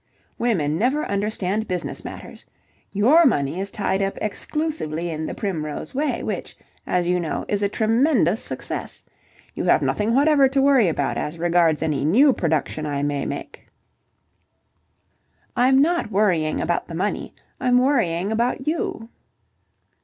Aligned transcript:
Women 0.39 0.79
never 0.79 1.05
understand 1.05 1.67
business 1.67 2.03
matters. 2.03 2.47
Your 2.91 3.23
money 3.23 3.59
is 3.59 3.69
tied 3.69 4.01
up 4.01 4.17
exclusively 4.19 5.11
in 5.11 5.27
'The 5.27 5.35
Primrose 5.35 5.93
Way,' 5.93 6.23
which, 6.23 6.57
as 6.87 7.05
you 7.05 7.19
know, 7.19 7.45
is 7.47 7.61
a 7.61 7.69
tremendous 7.69 8.41
success. 8.41 9.03
You 9.53 9.65
have 9.65 9.83
nothing 9.83 10.15
whatever 10.15 10.49
to 10.49 10.59
worry 10.59 10.87
about 10.87 11.19
as 11.19 11.37
regards 11.37 11.83
any 11.83 12.03
new 12.03 12.33
production 12.33 12.87
I 12.87 13.03
may 13.03 13.27
make." 13.27 13.67
"I'm 15.55 15.79
not 15.79 16.09
worrying 16.09 16.61
about 16.61 16.87
the 16.87 16.95
money. 16.95 17.35
I'm 17.59 17.77
worrying 17.77 18.31
about 18.31 18.65
you." 18.67 19.07